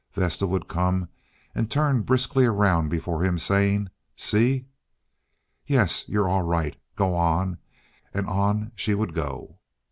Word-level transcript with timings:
Vesta 0.15 0.47
would 0.47 0.67
come 0.67 1.09
and 1.53 1.69
turn 1.69 2.01
briskly 2.01 2.43
around 2.43 2.89
before 2.89 3.23
him, 3.23 3.37
saying, 3.37 3.87
"See." 4.15 4.65
"Yes. 5.67 6.09
You're 6.09 6.27
all 6.27 6.41
right. 6.41 6.75
Go 6.95 7.13
on"; 7.15 7.59
and 8.11 8.25
on 8.25 8.71
she 8.75 8.95
would 8.95 9.13
go. 9.13 9.59